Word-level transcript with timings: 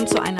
Willkommen 0.00 0.06
zu 0.06 0.22
einer 0.22 0.39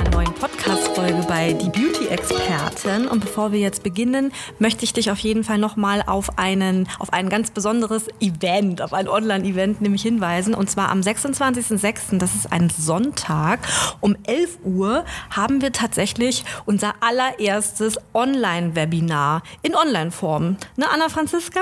Podcast-Folge 1.00 1.27
bei 1.27 1.52
Die 1.54 1.70
Beauty-Experten. 1.70 3.09
Und 3.09 3.20
bevor 3.20 3.52
wir 3.52 3.59
jetzt 3.59 3.82
beginnen, 3.82 4.32
möchte 4.59 4.84
ich 4.84 4.92
dich 4.92 5.10
auf 5.10 5.18
jeden 5.18 5.45
Fall 5.45 5.56
nochmal 5.59 6.02
auf, 6.06 6.38
einen, 6.38 6.88
auf 6.98 7.12
ein 7.12 7.28
ganz 7.28 7.50
besonderes 7.50 8.09
Event, 8.20 8.82
auf 8.82 8.92
ein 8.92 9.09
Online-Event 9.09 9.80
nämlich 9.80 10.02
hinweisen. 10.02 10.54
Und 10.54 10.70
zwar 10.70 10.90
am 10.90 11.00
26.06., 11.00 12.18
das 12.18 12.34
ist 12.34 12.52
ein 12.52 12.70
Sonntag, 12.70 13.60
um 14.00 14.16
11 14.24 14.59
Uhr 14.64 15.04
haben 15.30 15.62
wir 15.62 15.73
tatsächlich 15.73 16.45
unser 16.66 16.95
allererstes 17.01 17.98
Online-Webinar 18.12 19.42
in 19.62 19.74
Online-Form. 19.74 20.56
Ne, 20.76 20.87
Anna 20.90 21.09
Franziska? 21.09 21.60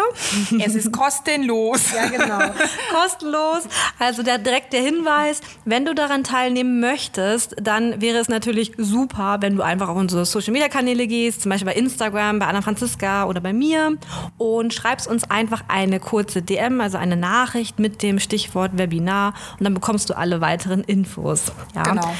Es 0.58 0.74
ist 0.74 0.92
kostenlos. 0.92 1.92
Ja, 1.92 2.06
genau. 2.08 2.54
Kostenlos. 2.92 3.68
Also 3.98 4.22
der, 4.22 4.38
direkt 4.38 4.72
der 4.72 4.82
Hinweis, 4.82 5.40
wenn 5.64 5.84
du 5.84 5.94
daran 5.94 6.24
teilnehmen 6.24 6.80
möchtest, 6.80 7.54
dann 7.60 8.00
wäre 8.00 8.18
es 8.18 8.28
natürlich 8.28 8.72
super, 8.78 9.27
wenn 9.40 9.56
du 9.56 9.62
einfach 9.62 9.88
auf 9.88 9.96
unsere 9.96 10.24
Social 10.24 10.52
Media 10.52 10.68
Kanäle 10.68 11.06
gehst, 11.06 11.42
zum 11.42 11.50
Beispiel 11.50 11.66
bei 11.66 11.74
Instagram, 11.74 12.38
bei 12.38 12.46
Anna 12.46 12.62
Franziska 12.62 13.24
oder 13.24 13.40
bei 13.40 13.52
mir 13.52 13.96
und 14.38 14.74
schreibst 14.74 15.06
uns 15.06 15.30
einfach 15.30 15.64
eine 15.68 16.00
kurze 16.00 16.42
DM, 16.42 16.80
also 16.80 16.98
eine 16.98 17.16
Nachricht 17.16 17.78
mit 17.78 18.02
dem 18.02 18.18
Stichwort 18.18 18.78
Webinar 18.78 19.34
und 19.58 19.64
dann 19.64 19.74
bekommst 19.74 20.10
du 20.10 20.16
alle 20.16 20.40
weiteren 20.40 20.82
Infos. 20.82 21.52
Ja. 21.74 21.82
Genau. 21.82 22.14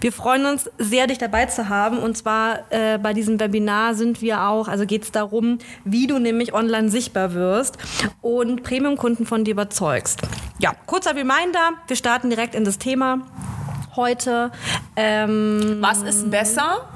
Wir 0.00 0.12
freuen 0.12 0.46
uns 0.46 0.70
sehr, 0.78 1.06
dich 1.06 1.18
dabei 1.18 1.46
zu 1.46 1.68
haben 1.68 1.98
und 1.98 2.16
zwar 2.16 2.70
äh, 2.70 2.98
bei 2.98 3.12
diesem 3.12 3.40
Webinar 3.40 3.94
sind 3.94 4.22
wir 4.22 4.42
auch, 4.42 4.68
also 4.68 4.86
geht 4.86 5.04
es 5.04 5.12
darum, 5.12 5.58
wie 5.84 6.06
du 6.06 6.18
nämlich 6.18 6.54
online 6.54 6.88
sichtbar 6.88 7.34
wirst 7.34 7.78
und 8.20 8.62
Premium-Kunden 8.62 9.26
von 9.26 9.44
dir 9.44 9.52
überzeugst. 9.52 10.22
Ja, 10.58 10.72
kurzer 10.86 11.14
Reminder, 11.14 11.72
wir 11.86 11.96
starten 11.96 12.30
direkt 12.30 12.54
in 12.54 12.64
das 12.64 12.78
Thema 12.78 13.20
heute. 13.96 14.50
Ähm, 14.96 15.78
Was 15.80 16.02
ist 16.02 16.30
besser? 16.30 16.88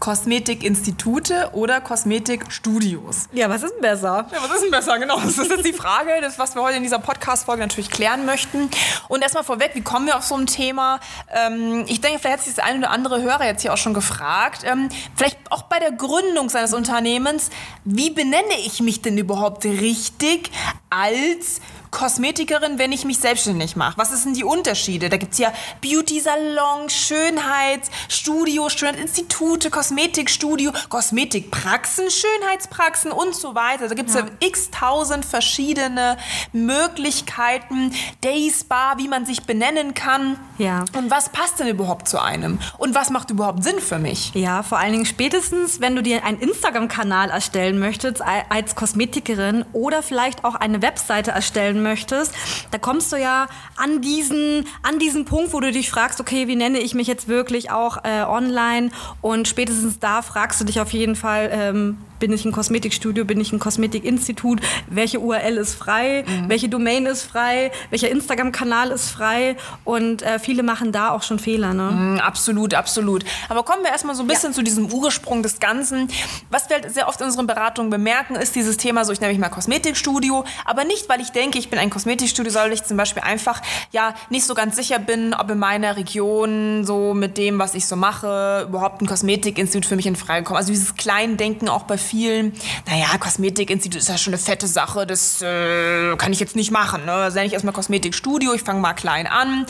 Kosmetikinstitute 0.00 1.50
oder 1.52 1.80
Kosmetikstudios? 1.80 3.28
ja, 3.32 3.48
was 3.50 3.62
ist 3.62 3.74
denn 3.74 3.80
besser? 3.82 4.26
Ja, 4.32 4.38
was 4.42 4.54
ist 4.54 4.62
denn 4.62 4.70
besser? 4.70 4.98
Genau, 4.98 5.18
das 5.20 5.38
ist 5.38 5.50
jetzt 5.50 5.66
die 5.66 5.72
Frage, 5.72 6.10
das, 6.20 6.38
was 6.38 6.54
wir 6.54 6.62
heute 6.62 6.76
in 6.76 6.82
dieser 6.82 6.98
Podcast-Folge 6.98 7.62
natürlich 7.62 7.90
klären 7.90 8.24
möchten. 8.24 8.70
Und 9.08 9.22
erstmal 9.22 9.44
vorweg, 9.44 9.72
wie 9.74 9.82
kommen 9.82 10.06
wir 10.06 10.16
auf 10.16 10.24
so 10.24 10.36
ein 10.36 10.46
Thema? 10.46 11.00
Ähm, 11.34 11.84
ich 11.88 12.00
denke, 12.00 12.18
vielleicht 12.20 12.38
hat 12.38 12.44
sich 12.44 12.54
das 12.54 12.64
eine 12.64 12.78
oder 12.78 12.90
andere 12.90 13.22
Hörer 13.22 13.44
jetzt 13.44 13.62
hier 13.62 13.72
auch 13.72 13.78
schon 13.78 13.94
gefragt. 13.94 14.62
Ähm, 14.64 14.88
vielleicht 15.16 15.38
auch 15.50 15.62
bei 15.62 15.78
der 15.78 15.92
Gründung 15.92 16.48
seines 16.48 16.74
Unternehmens, 16.74 17.50
wie 17.84 18.10
benenne 18.10 18.54
ich 18.64 18.80
mich 18.80 19.02
denn 19.02 19.18
überhaupt 19.18 19.64
richtig 19.64 20.50
als 20.90 21.60
Kosmetikerin, 21.90 22.78
wenn 22.78 22.92
ich 22.92 23.04
mich 23.04 23.18
selbstständig 23.18 23.76
mache? 23.76 23.96
Was 23.96 24.10
sind 24.22 24.36
die 24.36 24.44
Unterschiede? 24.44 25.08
Da 25.08 25.16
gibt 25.16 25.32
es 25.32 25.38
ja 25.38 25.52
Beauty-Salon, 25.80 26.88
Schönheitsstudio, 26.88 28.68
Schönheitsinstitute, 28.68 29.70
Kosmetikstudio, 29.70 30.72
Kosmetikpraxen, 30.88 32.06
Schönheitspraxen 32.10 33.12
und 33.12 33.34
so 33.34 33.54
weiter. 33.54 33.88
Da 33.88 33.94
gibt 33.94 34.10
es 34.10 34.14
ja. 34.14 34.22
Ja. 34.22 34.26
x 34.40 34.70
tausend 34.70 35.24
verschiedene 35.24 36.16
Möglichkeiten, 36.52 37.92
Day 38.22 38.50
Spa, 38.50 38.94
wie 38.98 39.08
man 39.08 39.24
sich 39.26 39.42
benennen 39.44 39.94
kann. 39.94 40.38
Ja. 40.58 40.84
Und 40.96 41.10
was 41.10 41.28
passt 41.30 41.60
denn 41.60 41.68
überhaupt 41.68 42.08
zu 42.08 42.20
einem? 42.20 42.58
Und 42.78 42.94
was 42.94 43.10
macht 43.10 43.30
überhaupt 43.30 43.64
Sinn 43.64 43.78
für 43.78 43.98
mich? 43.98 44.32
Ja, 44.34 44.62
vor 44.62 44.78
allen 44.78 44.92
Dingen 44.92 45.06
spätestens, 45.06 45.80
wenn 45.80 45.96
du 45.96 46.02
dir 46.02 46.24
einen 46.24 46.40
Instagram-Kanal 46.40 47.30
erstellen 47.30 47.78
möchtest 47.78 48.22
als 48.22 48.74
Kosmetikerin 48.74 49.64
oder 49.72 50.02
vielleicht 50.02 50.44
auch 50.44 50.54
eine 50.54 50.82
Webseite 50.82 51.30
erstellen 51.30 51.77
möchtest, 51.82 52.34
da 52.70 52.78
kommst 52.78 53.12
du 53.12 53.16
ja 53.16 53.46
an 53.76 54.00
diesen, 54.00 54.66
an 54.82 54.98
diesen 54.98 55.24
Punkt, 55.24 55.52
wo 55.52 55.60
du 55.60 55.70
dich 55.70 55.90
fragst, 55.90 56.20
okay, 56.20 56.48
wie 56.48 56.56
nenne 56.56 56.78
ich 56.78 56.94
mich 56.94 57.06
jetzt 57.06 57.28
wirklich 57.28 57.70
auch 57.70 58.04
äh, 58.04 58.22
online? 58.22 58.90
Und 59.20 59.48
spätestens 59.48 59.98
da 59.98 60.22
fragst 60.22 60.60
du 60.60 60.64
dich 60.64 60.80
auf 60.80 60.92
jeden 60.92 61.16
Fall, 61.16 61.50
ähm, 61.52 61.98
bin 62.18 62.32
ich 62.32 62.44
ein 62.44 62.52
Kosmetikstudio, 62.52 63.24
bin 63.24 63.40
ich 63.40 63.52
ein 63.52 63.58
Kosmetikinstitut, 63.58 64.60
welche 64.88 65.20
URL 65.20 65.56
ist 65.58 65.74
frei, 65.74 66.24
welche 66.46 66.68
Domain 66.68 67.06
ist 67.06 67.22
frei, 67.22 67.70
welcher 67.90 68.10
Instagram-Kanal 68.10 68.90
ist 68.90 69.10
frei 69.10 69.56
und 69.84 70.22
äh, 70.22 70.38
viele 70.38 70.62
machen 70.62 70.92
da 70.92 71.10
auch 71.10 71.22
schon 71.22 71.38
Fehler. 71.38 71.74
Ne? 71.74 71.90
Mm, 71.90 72.20
Absolut, 72.20 72.74
absolut. 72.74 73.24
Aber 73.48 73.62
kommen 73.62 73.82
wir 73.82 73.90
erstmal 73.90 74.14
so 74.14 74.22
ein 74.22 74.28
bisschen 74.28 74.52
zu 74.52 74.62
diesem 74.62 74.92
Ursprung 74.92 75.42
des 75.42 75.60
Ganzen. 75.60 76.08
Was 76.50 76.68
wir 76.68 76.76
halt 76.76 76.92
sehr 76.92 77.08
oft 77.08 77.20
in 77.20 77.26
unseren 77.26 77.46
Beratungen 77.46 77.90
bemerken, 77.90 78.36
ist 78.36 78.54
dieses 78.54 78.76
Thema, 78.76 79.04
so 79.04 79.12
ich 79.12 79.20
nenne 79.20 79.32
mich 79.32 79.40
mal 79.40 79.48
Kosmetikstudio, 79.48 80.44
aber 80.64 80.84
nicht, 80.84 81.08
weil 81.08 81.20
ich 81.20 81.30
denke, 81.30 81.58
ich 81.58 81.70
bin 81.70 81.78
ein 81.78 81.90
Kosmetikstudio, 81.90 82.52
sondern 82.52 82.72
ich 82.72 82.84
zum 82.84 82.96
Beispiel 82.96 83.22
einfach 83.22 83.62
ja 83.92 84.14
nicht 84.30 84.44
so 84.44 84.54
ganz 84.54 84.76
sicher 84.76 84.98
bin, 84.98 85.34
ob 85.34 85.50
in 85.50 85.58
meiner 85.58 85.96
Region 85.96 86.84
so 86.84 87.14
mit 87.14 87.38
dem, 87.38 87.58
was 87.58 87.74
ich 87.74 87.86
so 87.86 87.96
mache, 87.96 88.66
überhaupt 88.68 89.02
ein 89.02 89.06
Kosmetikinstitut 89.06 89.86
für 89.86 89.96
mich 89.96 90.06
in 90.06 90.16
Frage 90.16 90.44
kommt. 90.44 90.58
Also 90.58 90.70
dieses 90.70 90.94
Kleindenken 90.96 91.68
auch 91.68 91.84
bei 91.84 91.98
vielen, 92.08 92.52
naja, 92.86 93.18
Kosmetikinstitut 93.18 94.00
ist 94.00 94.08
ja 94.08 94.18
schon 94.18 94.32
eine 94.32 94.42
fette 94.42 94.66
Sache, 94.66 95.06
das 95.06 95.42
äh, 95.42 96.16
kann 96.16 96.32
ich 96.32 96.40
jetzt 96.40 96.56
nicht 96.56 96.70
machen. 96.70 97.04
Ne? 97.04 97.30
Nenne 97.34 97.46
ich 97.46 97.52
erstmal 97.52 97.74
Kosmetikstudio, 97.74 98.54
ich 98.54 98.62
fange 98.62 98.80
mal 98.80 98.94
klein 98.94 99.26
an 99.26 99.66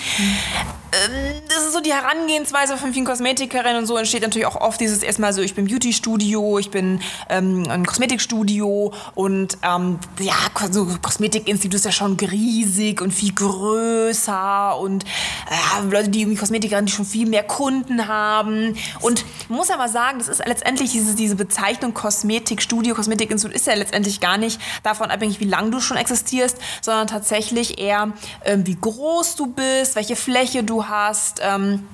das 1.49 1.67
ist 1.67 1.73
so 1.73 1.81
die 1.81 1.93
Herangehensweise 1.93 2.77
von 2.77 2.93
vielen 2.93 3.05
Kosmetikerinnen 3.05 3.79
und 3.79 3.87
so 3.87 3.97
entsteht 3.97 4.23
natürlich 4.23 4.47
auch 4.47 4.57
oft 4.57 4.81
dieses 4.81 5.03
erstmal 5.03 5.33
so, 5.33 5.43
ich 5.43 5.55
bin 5.55 5.67
Beauty-Studio, 5.67 6.59
ich 6.59 6.71
bin 6.71 7.01
ähm, 7.29 7.67
ein 7.69 7.85
Kosmetikstudio 7.85 8.93
und 9.15 9.59
ähm, 9.63 9.99
ja, 10.21 10.35
so 10.71 10.87
Kosmetikinstitut 11.03 11.75
ist 11.75 11.85
ja 11.85 11.93
schon 11.93 12.15
riesig 12.19 13.03
und 13.03 13.13
viel 13.13 13.35
größer 13.35 14.79
und 14.79 15.05
ja, 15.51 15.85
Leute, 15.91 16.09
die 16.09 16.35
Kosmetikerinnen, 16.35 16.87
die 16.87 16.93
schon 16.93 17.05
viel 17.05 17.29
mehr 17.29 17.43
Kunden 17.43 18.09
haben 18.09 18.77
und 19.01 19.25
muss 19.49 19.69
mal 19.69 19.89
sagen, 19.89 20.19
das 20.19 20.29
ist 20.29 20.43
letztendlich 20.47 20.93
diese, 20.93 21.15
diese 21.15 21.37
Bezeichnung 21.37 21.93
Kosmetikstudio, 22.29 22.95
Kosmetikinstitut 22.95 23.57
ist 23.57 23.67
ja 23.67 23.73
letztendlich 23.73 24.21
gar 24.21 24.37
nicht 24.37 24.61
davon 24.83 25.11
abhängig, 25.11 25.41
wie 25.41 25.47
lange 25.47 25.71
du 25.71 25.81
schon 25.81 25.97
existierst, 25.97 26.59
sondern 26.83 27.07
tatsächlich 27.07 27.79
eher, 27.79 28.13
ähm, 28.45 28.67
wie 28.67 28.77
groß 28.79 29.37
du 29.37 29.47
bist, 29.47 29.97
welche 29.97 30.15
Fläche 30.15 30.63
du 30.63 30.85
hast. 30.85 31.41
Ähm, 31.43 31.87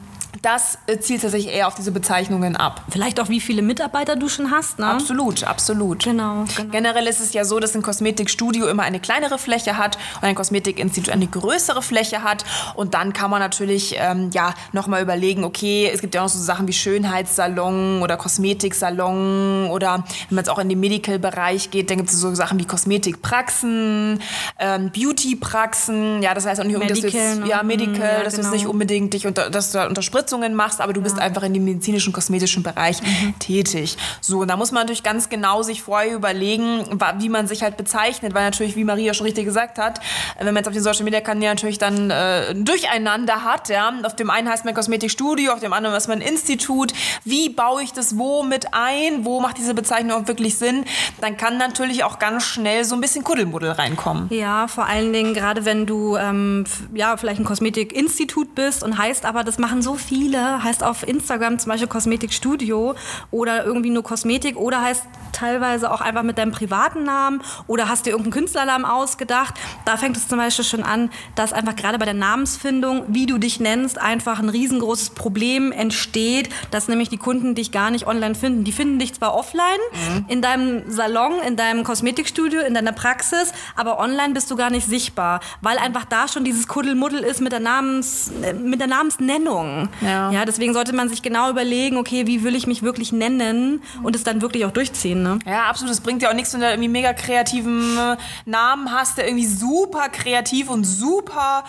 das 0.44 0.78
äh, 0.86 0.98
zielt 0.98 1.22
tatsächlich 1.22 1.54
eher 1.54 1.66
auf 1.66 1.74
diese 1.74 1.90
Bezeichnungen 1.90 2.56
ab. 2.56 2.82
Vielleicht 2.90 3.18
auch, 3.20 3.28
wie 3.28 3.40
viele 3.40 3.62
Mitarbeiter 3.62 4.16
du 4.16 4.28
schon 4.28 4.50
hast, 4.50 4.78
ne? 4.78 4.86
Absolut, 4.86 5.44
absolut. 5.44 6.04
Genau, 6.04 6.44
genau. 6.56 6.70
Generell 6.70 7.06
ist 7.06 7.20
es 7.20 7.32
ja 7.32 7.44
so, 7.44 7.60
dass 7.60 7.74
ein 7.74 7.82
Kosmetikstudio 7.82 8.66
immer 8.66 8.82
eine 8.82 9.00
kleinere 9.00 9.38
Fläche 9.38 9.78
hat 9.78 9.96
und 10.20 10.24
ein 10.24 10.34
Kosmetikinstitut 10.34 11.12
eine 11.12 11.26
größere 11.26 11.82
Fläche 11.82 12.22
hat. 12.22 12.44
Und 12.74 12.94
dann 12.94 13.12
kann 13.12 13.30
man 13.30 13.40
natürlich 13.40 13.96
ähm, 13.98 14.30
ja, 14.32 14.54
nochmal 14.72 15.02
überlegen, 15.02 15.44
okay, 15.44 15.90
es 15.92 16.00
gibt 16.00 16.14
ja 16.14 16.20
auch 16.20 16.24
noch 16.26 16.32
so 16.32 16.42
Sachen 16.42 16.68
wie 16.68 16.72
Schönheitssalon 16.72 18.02
oder 18.02 18.16
Kosmetiksalon 18.16 19.68
oder 19.70 20.04
wenn 20.28 20.36
man 20.36 20.44
jetzt 20.44 20.50
auch 20.50 20.58
in 20.58 20.68
den 20.68 20.80
Medical-Bereich 20.80 21.70
geht, 21.70 21.90
dann 21.90 21.98
gibt 21.98 22.10
es 22.10 22.20
so 22.20 22.34
Sachen 22.34 22.58
wie 22.58 22.66
Kosmetikpraxen, 22.66 24.20
ähm, 24.58 24.90
Beautypraxen. 24.90 26.22
Ja, 26.22 26.34
das 26.34 26.46
heißt 26.46 26.60
auch 26.60 26.64
nicht, 26.64 26.76
um 26.76 26.86
das 26.86 27.00
Medical, 27.00 27.20
jetzt, 27.20 27.40
ne? 27.40 27.48
ja, 27.48 27.62
Medical, 27.62 28.18
Ja, 28.18 28.24
dass 28.24 28.34
du 28.34 28.40
genau. 28.40 28.52
nicht 28.52 28.66
unbedingt 28.66 29.14
dich 29.14 29.26
unter, 29.26 29.50
dass 29.50 29.72
du 29.72 29.88
da 29.92 30.02
Unterspritzungen 30.34 30.54
machst, 30.54 30.80
aber 30.80 30.92
du 30.92 31.00
bist 31.00 31.18
einfach 31.18 31.42
in 31.42 31.54
dem 31.54 31.64
medizinischen, 31.64 32.12
kosmetischen 32.12 32.62
Bereich 32.62 33.00
Mhm. 33.02 33.38
tätig. 33.38 33.96
So, 34.20 34.40
und 34.40 34.48
da 34.48 34.56
muss 34.56 34.72
man 34.72 34.82
natürlich 34.82 35.02
ganz 35.02 35.28
genau 35.28 35.62
sich 35.62 35.82
vorher 35.82 36.14
überlegen, 36.14 36.84
wie 37.18 37.28
man 37.28 37.46
sich 37.46 37.62
halt 37.62 37.76
bezeichnet, 37.76 38.34
weil 38.34 38.44
natürlich, 38.44 38.76
wie 38.76 38.84
Maria 38.84 39.14
schon 39.14 39.26
richtig 39.26 39.44
gesagt 39.44 39.78
hat, 39.78 40.00
wenn 40.38 40.46
man 40.46 40.56
jetzt 40.56 40.66
auf 40.68 40.74
den 40.74 40.82
Social 40.82 41.04
Media 41.04 41.20
Kanälen 41.20 41.54
natürlich 41.54 41.78
dann 41.78 42.10
äh, 42.10 42.50
ein 42.50 42.64
Durcheinander 42.64 43.44
hat, 43.44 43.68
ja, 43.68 43.92
auf 44.02 44.16
dem 44.16 44.30
einen 44.30 44.48
heißt 44.48 44.64
man 44.64 44.74
Kosmetikstudio, 44.74 45.52
auf 45.52 45.60
dem 45.60 45.72
anderen 45.72 45.96
ist 45.96 46.08
man 46.08 46.20
Institut, 46.20 46.92
wie 47.24 47.48
baue 47.48 47.82
ich 47.82 47.92
das 47.92 48.18
wo 48.18 48.42
mit 48.42 48.66
ein, 48.72 49.24
wo 49.24 49.40
macht 49.40 49.58
diese 49.58 49.74
Bezeichnung 49.74 50.22
auch 50.22 50.28
wirklich 50.28 50.56
Sinn, 50.56 50.84
dann 51.20 51.36
kann 51.36 51.58
natürlich 51.58 52.04
auch 52.04 52.18
ganz 52.18 52.44
schnell 52.44 52.84
so 52.84 52.94
ein 52.94 53.00
bisschen 53.00 53.24
Kuddelmuddel 53.24 53.72
reinkommen. 53.72 54.28
Ja, 54.30 54.68
vor 54.68 54.86
allen 54.86 55.12
Dingen 55.12 55.34
gerade 55.34 55.64
wenn 55.64 55.86
du 55.86 56.16
ähm, 56.16 56.64
ja 56.94 57.16
vielleicht 57.16 57.40
ein 57.40 57.44
Kosmetikinstitut 57.44 58.54
bist 58.54 58.82
und 58.82 58.98
heißt 58.98 59.24
aber, 59.24 59.44
das 59.44 59.58
machen 59.58 59.82
so 59.82 59.94
viele 59.94 60.23
viele 60.24 60.64
heißt 60.64 60.82
auf 60.82 61.06
Instagram 61.06 61.58
zum 61.58 61.70
Beispiel 61.70 61.88
Kosmetikstudio 61.88 62.94
oder 63.30 63.64
irgendwie 63.66 63.90
nur 63.90 64.02
Kosmetik 64.02 64.56
oder 64.56 64.80
heißt 64.80 65.04
teilweise 65.34 65.90
auch 65.90 66.00
einfach 66.00 66.22
mit 66.22 66.38
deinem 66.38 66.52
privaten 66.52 67.04
Namen 67.04 67.42
oder 67.66 67.88
hast 67.88 68.06
dir 68.06 68.10
irgendeinen 68.10 68.32
Künstlernamen 68.32 68.84
ausgedacht. 68.84 69.54
Da 69.84 69.96
fängt 69.96 70.16
es 70.16 70.28
zum 70.28 70.38
Beispiel 70.38 70.64
schon 70.64 70.82
an, 70.82 71.10
dass 71.34 71.52
einfach 71.52 71.76
gerade 71.76 71.98
bei 71.98 72.04
der 72.04 72.14
Namensfindung, 72.14 73.04
wie 73.08 73.26
du 73.26 73.38
dich 73.38 73.60
nennst, 73.60 74.00
einfach 74.00 74.38
ein 74.38 74.48
riesengroßes 74.48 75.10
Problem 75.10 75.72
entsteht, 75.72 76.48
dass 76.70 76.88
nämlich 76.88 77.08
die 77.08 77.18
Kunden 77.18 77.54
dich 77.54 77.72
gar 77.72 77.90
nicht 77.90 78.06
online 78.06 78.34
finden. 78.34 78.64
Die 78.64 78.72
finden 78.72 78.98
dich 78.98 79.14
zwar 79.14 79.34
offline, 79.34 79.62
mhm. 79.92 80.24
in 80.28 80.40
deinem 80.40 80.90
Salon, 80.90 81.40
in 81.46 81.56
deinem 81.56 81.84
Kosmetikstudio, 81.84 82.60
in 82.60 82.74
deiner 82.74 82.92
Praxis, 82.92 83.52
aber 83.76 83.98
online 83.98 84.32
bist 84.32 84.50
du 84.50 84.56
gar 84.56 84.70
nicht 84.70 84.86
sichtbar, 84.86 85.40
weil 85.60 85.78
einfach 85.78 86.04
da 86.04 86.28
schon 86.28 86.44
dieses 86.44 86.68
Kuddelmuddel 86.68 87.20
ist 87.20 87.40
mit 87.40 87.52
der, 87.52 87.60
Namens, 87.60 88.30
äh, 88.42 88.54
mit 88.54 88.80
der 88.80 88.86
Namensnennung. 88.86 89.88
Ja. 90.04 90.30
ja, 90.30 90.44
deswegen 90.44 90.74
sollte 90.74 90.94
man 90.94 91.08
sich 91.08 91.22
genau 91.22 91.50
überlegen, 91.50 91.96
okay, 91.96 92.26
wie 92.26 92.42
will 92.44 92.54
ich 92.54 92.66
mich 92.66 92.82
wirklich 92.82 93.12
nennen 93.12 93.82
und 94.02 94.14
es 94.14 94.24
dann 94.24 94.42
wirklich 94.42 94.64
auch 94.64 94.70
durchziehen. 94.70 95.22
Ne? 95.22 95.38
Ja, 95.46 95.64
absolut. 95.64 95.92
Es 95.92 96.00
bringt 96.00 96.22
ja 96.22 96.30
auch 96.30 96.34
nichts, 96.34 96.52
wenn 96.52 96.60
du 96.60 96.68
irgendwie 96.68 96.88
mega 96.88 97.12
kreativen 97.12 97.96
äh, 97.96 98.16
Namen 98.44 98.92
hast, 98.92 99.18
der 99.18 99.26
irgendwie 99.26 99.46
super 99.46 100.08
kreativ 100.08 100.68
und 100.68 100.84
super, 100.84 101.64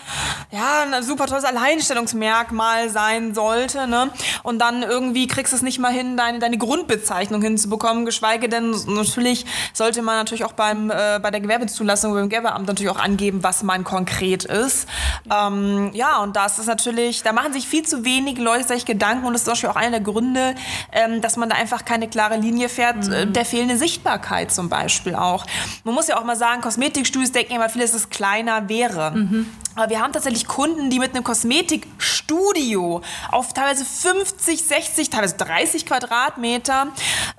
ja, 0.50 0.84
ein 0.92 1.02
super 1.02 1.26
tolles 1.26 1.44
Alleinstellungsmerkmal 1.44 2.90
sein 2.90 3.34
sollte. 3.34 3.86
Ne? 3.86 4.10
Und 4.42 4.58
dann 4.60 4.82
irgendwie 4.82 5.26
kriegst 5.26 5.52
du 5.52 5.56
es 5.56 5.62
nicht 5.62 5.78
mal 5.78 5.92
hin, 5.92 6.16
deine, 6.16 6.38
deine 6.38 6.58
Grundbezeichnung 6.58 7.42
hinzubekommen, 7.42 8.04
geschweige 8.04 8.48
denn, 8.48 8.74
natürlich 8.86 9.46
sollte 9.72 10.02
man 10.02 10.16
natürlich 10.16 10.44
auch 10.44 10.52
beim, 10.52 10.90
äh, 10.90 11.18
bei 11.22 11.30
der 11.30 11.40
Gewerbezulassung 11.40 12.12
beim 12.12 12.28
Gewerbeamt 12.28 12.66
natürlich 12.66 12.90
auch 12.90 13.00
angeben, 13.00 13.42
was 13.42 13.62
man 13.62 13.84
konkret 13.84 14.44
ist. 14.44 14.86
Ähm, 15.30 15.90
ja, 15.94 16.18
und 16.18 16.36
das 16.36 16.58
ist 16.58 16.66
natürlich, 16.66 17.22
da 17.22 17.32
machen 17.32 17.52
sich 17.52 17.66
viel 17.66 17.84
zu 17.84 18.04
wenig 18.04 18.25
Leute 18.34 18.68
sich 18.68 18.84
Gedanken 18.84 19.26
und 19.26 19.32
das 19.32 19.42
ist 19.42 19.44
zum 19.44 19.52
Beispiel 19.52 19.70
auch 19.70 19.76
einer 19.76 19.92
der 19.92 20.00
Gründe, 20.00 20.54
ähm, 20.92 21.20
dass 21.20 21.36
man 21.36 21.48
da 21.48 21.56
einfach 21.56 21.84
keine 21.84 22.08
klare 22.08 22.36
Linie 22.36 22.68
fährt, 22.68 23.08
äh, 23.08 23.26
mhm. 23.26 23.32
der 23.32 23.44
fehlende 23.44 23.76
Sichtbarkeit 23.76 24.52
zum 24.52 24.68
Beispiel 24.68 25.14
auch. 25.14 25.46
Man 25.84 25.94
muss 25.94 26.08
ja 26.08 26.18
auch 26.18 26.24
mal 26.24 26.36
sagen, 26.36 26.60
Kosmetikstudios 26.60 27.32
denken 27.32 27.54
immer 27.54 27.68
viele, 27.68 27.84
dass 27.84 27.94
es 27.94 28.10
kleiner 28.10 28.68
wäre. 28.68 29.12
Mhm. 29.12 29.46
Aber 29.76 29.90
wir 29.90 30.00
haben 30.00 30.12
tatsächlich 30.12 30.46
Kunden, 30.46 30.88
die 30.88 30.98
mit 30.98 31.14
einem 31.14 31.22
Kosmetikstudio 31.22 33.02
auf 33.30 33.52
teilweise 33.52 33.84
50, 33.84 34.35
60, 34.46 35.10
teilweise 35.10 35.36
30 35.36 35.86
Quadratmeter 35.86 36.88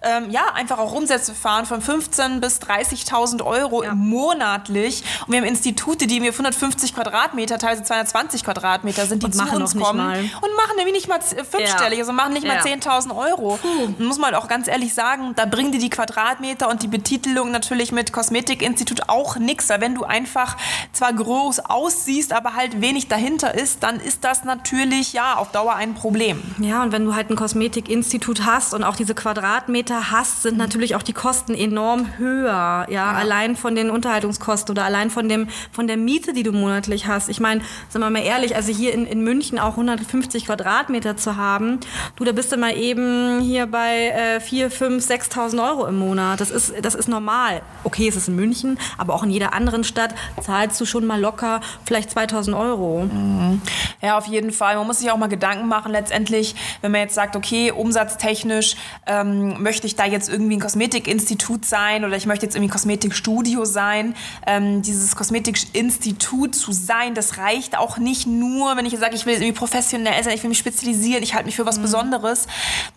ähm, 0.01 0.29
ja, 0.29 0.53
einfach 0.53 0.79
auch 0.79 0.93
Umsätze 0.93 1.33
fahren 1.33 1.65
von 1.65 1.81
15 1.81 2.41
bis 2.41 2.59
30.000 2.59 3.43
Euro 3.43 3.83
ja. 3.83 3.93
monatlich. 3.93 5.03
Und 5.25 5.33
wir 5.33 5.39
haben 5.39 5.47
Institute, 5.47 6.07
die 6.07 6.19
mir 6.19 6.31
150 6.31 6.93
Quadratmeter, 6.93 7.57
teilweise 7.57 7.83
220 7.83 8.43
Quadratmeter 8.43 9.05
sind, 9.05 9.23
die 9.23 9.27
und 9.27 9.33
zu 9.33 9.43
uns 9.43 9.77
kommen 9.77 10.01
und 10.01 10.55
machen 10.55 10.75
nämlich 10.77 10.95
nicht 10.95 11.07
mal 11.07 11.21
fünfstellig, 11.21 11.99
ja. 11.99 12.03
also 12.03 12.13
machen 12.13 12.33
nicht 12.33 12.45
mal 12.45 12.57
ja. 12.57 12.61
10.000 12.63 13.15
Euro. 13.15 13.59
Puh. 13.61 14.03
Muss 14.03 14.17
man 14.17 14.35
auch 14.35 14.47
ganz 14.47 14.67
ehrlich 14.67 14.93
sagen, 14.93 15.33
da 15.35 15.45
bringen 15.45 15.71
die 15.71 15.79
die 15.79 15.89
Quadratmeter 15.89 16.69
und 16.69 16.83
die 16.83 16.87
Betitelung 16.87 17.51
natürlich 17.51 17.91
mit 17.91 18.11
Kosmetikinstitut 18.11 19.09
auch 19.09 19.37
nichts. 19.37 19.69
Weil 19.69 19.81
wenn 19.81 19.95
du 19.95 20.03
einfach 20.03 20.57
zwar 20.91 21.13
groß 21.13 21.59
aussiehst, 21.61 22.17
siehst, 22.17 22.33
aber 22.33 22.55
halt 22.55 22.81
wenig 22.81 23.07
dahinter 23.07 23.53
ist, 23.53 23.83
dann 23.83 23.99
ist 23.99 24.23
das 24.23 24.43
natürlich 24.43 25.13
ja 25.13 25.35
auf 25.35 25.51
Dauer 25.51 25.75
ein 25.75 25.93
Problem. 25.93 26.41
Ja, 26.59 26.83
und 26.83 26.91
wenn 26.97 27.05
du 27.05 27.13
halt 27.13 27.29
ein 27.29 27.35
Kosmetikinstitut 27.35 28.43
hast 28.43 28.73
und 28.73 28.83
auch 28.83 28.95
diese 28.95 29.13
Quadratmeter 29.13 30.09
hast, 30.09 30.41
sind 30.41 30.57
natürlich 30.57 30.95
auch 30.95 31.03
die 31.03 31.13
Kosten 31.13 31.53
enorm 31.53 32.17
höher. 32.17 32.47
Ja, 32.47 32.85
ja. 32.89 33.11
allein 33.11 33.55
von 33.55 33.75
den 33.75 33.91
Unterhaltungskosten 33.91 34.71
oder 34.73 34.83
allein 34.83 35.11
von 35.11 35.29
dem 35.29 35.47
von 35.71 35.85
der 35.85 35.95
Miete, 35.95 36.33
die 36.33 36.41
du 36.41 36.51
monatlich 36.51 37.05
hast. 37.05 37.29
Ich 37.29 37.39
meine, 37.39 37.61
sagen 37.89 38.03
wir 38.03 38.09
mal 38.09 38.23
ehrlich, 38.23 38.55
also 38.55 38.71
hier 38.71 38.95
in, 38.95 39.05
in 39.05 39.21
München 39.21 39.59
auch 39.59 39.73
150 39.73 40.47
Quadratmeter 40.47 41.15
zu 41.17 41.35
haben, 41.35 41.81
du, 42.15 42.23
da 42.23 42.31
bist 42.31 42.51
du 42.51 42.57
mal 42.57 42.75
eben 42.75 43.41
hier 43.41 43.67
bei 43.67 44.37
äh, 44.37 44.39
4, 44.39 44.71
5, 44.71 45.05
6.000 45.07 45.69
Euro 45.69 45.85
im 45.85 45.99
Monat. 45.99 46.41
Das 46.41 46.49
ist, 46.49 46.73
das 46.81 46.95
ist 46.95 47.07
normal. 47.07 47.61
Okay, 47.83 48.07
es 48.07 48.15
ist 48.15 48.27
in 48.27 48.35
München, 48.35 48.79
aber 48.97 49.13
auch 49.13 49.21
in 49.21 49.29
jeder 49.29 49.53
anderen 49.53 49.83
Stadt 49.83 50.15
zahlst 50.41 50.81
du 50.81 50.85
schon 50.85 51.05
mal 51.05 51.21
locker 51.21 51.61
vielleicht 51.85 52.09
2000 52.09 52.57
Euro. 52.57 53.03
Mhm. 53.03 53.61
Ja, 54.01 54.17
auf 54.17 54.25
jeden 54.25 54.51
Fall. 54.51 54.77
Man 54.77 54.87
muss 54.87 54.97
sich 54.97 55.11
auch 55.11 55.17
mal 55.17 55.27
Gedanken 55.27 55.67
machen, 55.67 55.91
letztendlich, 55.91 56.55
wenn 56.87 56.93
man 56.93 57.01
jetzt 57.01 57.15
sagt, 57.15 57.35
okay, 57.35 57.71
umsatztechnisch 57.71 58.75
ähm, 59.05 59.61
möchte 59.61 59.87
ich 59.87 59.95
da 59.95 60.05
jetzt 60.05 60.29
irgendwie 60.29 60.57
ein 60.57 60.59
Kosmetikinstitut 60.59 61.65
sein 61.65 62.05
oder 62.05 62.15
ich 62.15 62.25
möchte 62.25 62.45
jetzt 62.45 62.55
irgendwie 62.55 62.69
ein 62.69 62.73
Kosmetikstudio 62.73 63.65
sein. 63.65 64.15
Ähm, 64.45 64.81
dieses 64.81 65.15
Kosmetikinstitut 65.15 66.55
zu 66.55 66.71
sein, 66.71 67.13
das 67.13 67.37
reicht 67.37 67.77
auch 67.77 67.97
nicht 67.97 68.27
nur, 68.27 68.77
wenn 68.77 68.85
ich 68.85 68.97
sage, 68.97 69.15
ich 69.15 69.25
will 69.25 69.33
irgendwie 69.33 69.53
professionell 69.53 70.23
sein, 70.23 70.33
ich 70.33 70.43
will 70.43 70.49
mich 70.49 70.59
spezialisieren, 70.59 71.23
ich 71.23 71.33
halte 71.33 71.45
mich 71.45 71.55
für 71.55 71.65
was 71.65 71.77
mhm. 71.77 71.83
Besonderes. 71.83 72.47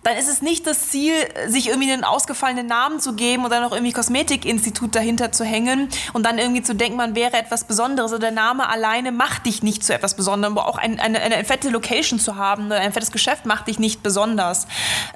Dann 0.03 0.17
ist 0.17 0.29
es 0.29 0.43
nicht 0.43 0.67
das 0.67 0.89
Ziel, 0.89 1.15
sich 1.49 1.69
irgendwie 1.69 1.93
einen 1.93 2.05
ausgefallenen 2.05 2.67
Namen 2.67 3.01
zu 3.01 3.15
geben 3.15 3.45
oder 3.45 3.61
noch 3.61 3.73
irgendwie 3.73 3.93
Kosmetikinstitut 3.93 4.95
dahinter 4.95 5.33
zu 5.33 5.45
hängen 5.45 5.89
und 6.13 6.25
dann 6.27 6.39
irgendwie 6.39 6.63
zu 6.63 6.75
denken, 6.75 6.97
man 6.97 7.15
wäre 7.15 7.37
etwas 7.37 7.65
Besonderes 7.65 8.13
oder 8.13 8.21
der 8.21 8.31
Name 8.31 8.69
alleine 8.69 8.91
alleine 9.01 9.13
macht 9.13 9.47
dich 9.47 9.63
nicht 9.63 9.85
zu 9.85 9.95
etwas 9.95 10.15
Besonderem, 10.15 10.57
aber 10.57 10.69
auch 10.69 10.79
ein, 10.79 10.99
eine, 11.01 11.21
eine 11.21 11.45
fette 11.45 11.71
Location 11.71 12.19
zu 12.19 12.37
haben 12.37 12.67
oder 12.67 12.81
ein 12.81 12.93
fettes 12.93 13.13
Geschäft 13.13 13.47
macht 13.47 13.69
dich 13.69 13.79
nicht 13.81 14.03
besonders. 14.03 14.67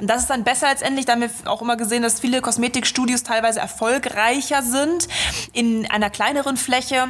Das 0.01 0.23
ist 0.23 0.31
dann 0.31 0.43
besser 0.45 0.69
letztendlich, 0.69 1.07
da 1.07 1.13
haben 1.13 1.21
wir 1.21 1.31
auch 1.45 1.63
immer 1.63 1.77
gesehen, 1.77 2.03
dass 2.03 2.21
viele 2.21 2.41
Kosmetikstudios 2.41 3.23
teilweise 3.23 3.61
erfolgreicher 3.61 4.63
sind 4.63 5.09
in 5.53 5.91
einer 5.91 6.11
kleineren 6.11 6.57
Fläche 6.57 7.09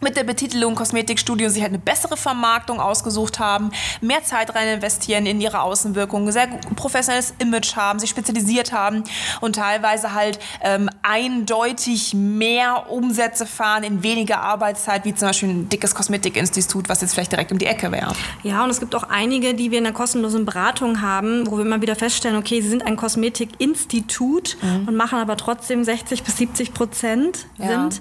mit 0.00 0.16
der 0.16 0.24
Betitelung 0.24 0.74
Kosmetikstudio 0.74 1.48
sie 1.48 1.62
halt 1.62 1.70
eine 1.70 1.78
bessere 1.78 2.16
Vermarktung 2.16 2.80
ausgesucht 2.80 3.38
haben, 3.38 3.70
mehr 4.00 4.22
Zeit 4.22 4.54
rein 4.54 4.68
investieren 4.68 5.26
in 5.26 5.40
ihre 5.40 5.60
Außenwirkung, 5.60 6.30
sehr 6.30 6.48
professionelles 6.76 7.34
Image 7.38 7.76
haben, 7.76 7.98
sich 7.98 8.10
spezialisiert 8.10 8.72
haben 8.72 9.04
und 9.40 9.56
teilweise 9.56 10.14
halt 10.14 10.38
ähm, 10.62 10.88
eindeutig 11.02 12.14
mehr 12.14 12.90
Umsätze 12.90 13.46
fahren 13.46 13.82
in 13.82 14.02
weniger 14.02 14.40
Arbeitszeit, 14.40 15.04
wie 15.04 15.14
zum 15.14 15.28
Beispiel 15.28 15.48
ein 15.48 15.68
dickes 15.68 15.94
Kosmetikinstitut, 15.94 16.88
was 16.88 17.00
jetzt 17.00 17.14
vielleicht 17.14 17.32
direkt 17.32 17.52
um 17.52 17.58
die 17.58 17.66
Ecke 17.66 17.90
wäre. 17.92 18.12
Ja, 18.42 18.64
und 18.64 18.70
es 18.70 18.80
gibt 18.80 18.94
auch 18.94 19.04
einige, 19.04 19.54
die 19.54 19.70
wir 19.70 19.78
in 19.78 19.86
einer 19.86 19.94
kostenlosen 19.94 20.44
Beratung 20.44 21.00
haben, 21.00 21.46
wo 21.50 21.56
wir 21.56 21.64
immer 21.64 21.80
wieder 21.80 21.96
feststellen, 21.96 22.36
okay, 22.36 22.60
sie 22.60 22.68
sind 22.68 22.86
ein 22.86 22.96
Kosmetikinstitut 22.96 24.56
mhm. 24.62 24.88
und 24.88 24.96
machen 24.96 25.18
aber 25.18 25.36
trotzdem 25.36 25.84
60 25.84 26.22
bis 26.22 26.36
70 26.36 26.74
Prozent 26.74 27.46
ja. 27.58 27.68
sind 27.68 28.00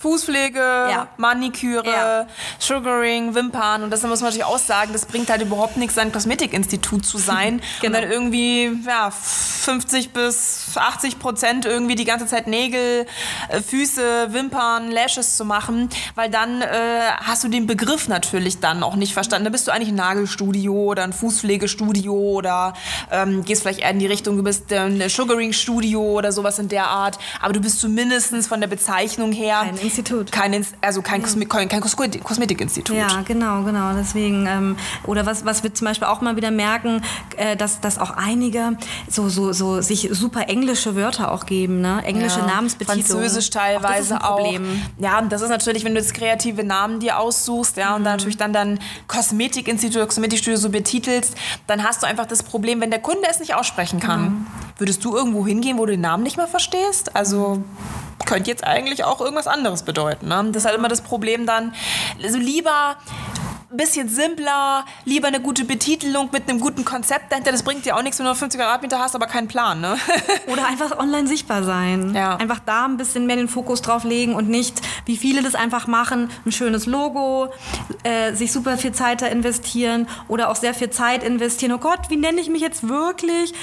Fußpflege, 0.00 0.58
ja. 0.58 1.08
Maniküre, 1.18 1.86
ja. 1.86 2.26
Sugaring, 2.58 3.34
Wimpern. 3.34 3.82
Und 3.82 3.90
das 3.90 4.02
muss 4.02 4.20
man 4.20 4.30
natürlich 4.30 4.46
auch 4.46 4.58
sagen, 4.58 4.94
das 4.94 5.04
bringt 5.04 5.28
halt 5.28 5.42
überhaupt 5.42 5.76
nichts, 5.76 5.98
ein 5.98 6.10
Kosmetikinstitut 6.10 7.04
zu 7.04 7.18
sein. 7.18 7.60
genau. 7.82 7.98
Und 7.98 8.02
dann 8.02 8.10
irgendwie 8.10 8.72
ja, 8.86 9.10
50 9.10 10.14
bis 10.14 10.70
80 10.74 11.18
Prozent 11.18 11.66
irgendwie 11.66 11.96
die 11.96 12.06
ganze 12.06 12.24
Zeit 12.24 12.46
Nägel, 12.46 13.06
äh, 13.50 13.60
Füße, 13.60 14.32
Wimpern, 14.32 14.90
Lashes 14.90 15.36
zu 15.36 15.44
machen. 15.44 15.90
Weil 16.14 16.30
dann 16.30 16.62
äh, 16.62 16.66
hast 17.22 17.44
du 17.44 17.48
den 17.48 17.66
Begriff 17.66 18.08
natürlich 18.08 18.58
dann 18.58 18.82
auch 18.82 18.96
nicht 18.96 19.12
verstanden. 19.12 19.44
Da 19.44 19.50
bist 19.50 19.68
du 19.68 19.70
eigentlich 19.70 19.90
ein 19.90 19.96
Nagelstudio 19.96 20.72
oder 20.72 21.04
ein 21.04 21.12
Fußpflegestudio 21.12 22.14
oder 22.14 22.72
ähm, 23.10 23.44
gehst 23.44 23.60
vielleicht 23.60 23.80
eher 23.80 23.90
in 23.90 23.98
die 23.98 24.06
Richtung, 24.06 24.38
du 24.38 24.42
bist 24.42 24.72
ein 24.72 25.06
Sugaring-Studio 25.06 26.00
oder 26.00 26.32
sowas 26.32 26.58
in 26.58 26.68
der 26.68 26.86
Art. 26.86 27.18
Aber 27.42 27.52
du 27.52 27.60
bist 27.60 27.80
zumindest 27.80 28.30
von 28.46 28.60
der 28.60 28.68
Bezeichnung 28.68 29.32
her 29.32 29.60
ein 29.60 29.89
Institut. 29.90 30.32
Kein, 30.32 30.64
also 30.80 31.02
kein, 31.02 31.22
ja. 31.22 31.66
kein, 31.66 31.80
Kosmetikinstitut. 31.80 32.96
Ja, 32.96 33.22
genau, 33.26 33.62
genau. 33.62 33.92
Deswegen, 33.94 34.46
ähm, 34.46 34.76
oder 35.04 35.26
was, 35.26 35.44
was 35.44 35.62
wir 35.62 35.74
zum 35.74 35.86
Beispiel 35.86 36.06
auch 36.06 36.20
mal 36.20 36.36
wieder 36.36 36.50
merken, 36.50 37.02
äh, 37.36 37.56
dass, 37.56 37.80
dass 37.80 37.98
auch 37.98 38.10
einige 38.10 38.76
so, 39.08 39.28
so, 39.28 39.52
so 39.52 39.80
sich 39.80 40.08
super 40.12 40.48
englische 40.48 40.96
Wörter 40.96 41.32
auch 41.32 41.46
geben, 41.46 41.80
ne? 41.80 42.02
Englische 42.04 42.40
ja. 42.40 42.46
Namensbetitelungen. 42.46 43.06
Französisch 43.06 43.50
teilweise 43.50 44.22
auch. 44.22 44.40
auch. 44.40 44.60
Ja, 44.98 45.20
das 45.22 45.42
ist 45.42 45.48
natürlich, 45.48 45.84
wenn 45.84 45.94
du 45.94 46.00
jetzt 46.00 46.14
kreative 46.14 46.64
Namen 46.64 47.00
dir 47.00 47.18
aussuchst, 47.18 47.76
ja, 47.76 47.90
mhm. 47.90 47.96
und 47.96 48.04
dann 48.04 48.16
natürlich 48.16 48.36
dann 48.36 48.52
dann 48.52 48.78
Kosmetikinstitut, 49.08 50.06
Kosmetikstudio 50.06 50.58
so 50.58 50.70
betitelst, 50.70 51.34
dann 51.66 51.82
hast 51.82 52.02
du 52.02 52.06
einfach 52.06 52.26
das 52.26 52.42
Problem, 52.42 52.80
wenn 52.80 52.90
der 52.90 53.00
Kunde 53.00 53.26
es 53.28 53.40
nicht 53.40 53.54
aussprechen 53.54 54.00
kann. 54.00 54.22
Mhm. 54.22 54.46
Würdest 54.78 55.04
du 55.04 55.16
irgendwo 55.16 55.46
hingehen, 55.46 55.78
wo 55.78 55.86
du 55.86 55.92
den 55.92 56.00
Namen 56.00 56.22
nicht 56.22 56.36
mehr 56.36 56.46
verstehst? 56.46 57.16
Also 57.16 57.62
könnte 58.26 58.50
jetzt 58.50 58.64
eigentlich 58.64 59.04
auch 59.04 59.20
irgendwas 59.20 59.46
anderes 59.46 59.82
bedeuten. 59.82 60.28
Ne? 60.28 60.44
Das 60.48 60.62
ist 60.62 60.64
halt 60.66 60.76
immer 60.76 60.88
das 60.88 61.00
Problem 61.02 61.46
dann. 61.46 61.74
Also 62.22 62.38
lieber 62.38 62.96
bisschen 63.76 64.08
simpler, 64.08 64.84
lieber 65.04 65.28
eine 65.28 65.40
gute 65.40 65.64
Betitelung 65.64 66.28
mit 66.32 66.48
einem 66.48 66.60
guten 66.60 66.84
Konzept 66.84 67.30
dahinter. 67.30 67.52
Das 67.52 67.62
bringt 67.62 67.84
dir 67.84 67.96
auch 67.96 68.02
nichts, 68.02 68.18
wenn 68.18 68.26
du 68.26 68.34
50 68.34 68.60
Quadratmeter 68.60 68.98
hast, 68.98 69.14
aber 69.14 69.26
keinen 69.26 69.48
Plan. 69.48 69.80
Ne? 69.80 69.96
Oder 70.46 70.66
einfach 70.66 70.98
online 70.98 71.28
sichtbar 71.28 71.62
sein. 71.62 72.14
Ja. 72.14 72.36
Einfach 72.36 72.60
da 72.64 72.84
ein 72.84 72.96
bisschen 72.96 73.26
mehr 73.26 73.36
den 73.36 73.48
Fokus 73.48 73.82
drauf 73.82 74.04
legen 74.04 74.34
und 74.34 74.48
nicht, 74.48 74.80
wie 75.06 75.16
viele 75.16 75.42
das 75.42 75.54
einfach 75.54 75.86
machen, 75.86 76.30
ein 76.44 76.52
schönes 76.52 76.86
Logo, 76.86 77.52
äh, 78.02 78.34
sich 78.34 78.52
super 78.52 78.76
viel 78.76 78.92
Zeit 78.92 79.22
da 79.22 79.26
investieren 79.26 80.08
oder 80.28 80.50
auch 80.50 80.56
sehr 80.56 80.74
viel 80.74 80.90
Zeit 80.90 81.22
investieren. 81.22 81.72
Oh 81.72 81.78
Gott, 81.78 82.10
wie 82.10 82.16
nenne 82.16 82.40
ich 82.40 82.48
mich 82.48 82.62
jetzt 82.62 82.88
wirklich? 82.88 83.54